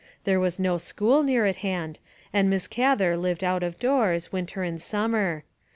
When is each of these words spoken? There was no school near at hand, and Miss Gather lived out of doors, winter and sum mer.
There 0.23 0.39
was 0.39 0.57
no 0.57 0.79
school 0.79 1.21
near 1.21 1.45
at 1.45 1.57
hand, 1.57 1.99
and 2.33 2.49
Miss 2.49 2.67
Gather 2.67 3.15
lived 3.15 3.43
out 3.43 3.61
of 3.61 3.77
doors, 3.77 4.31
winter 4.31 4.63
and 4.63 4.81
sum 4.81 5.11
mer. 5.11 5.43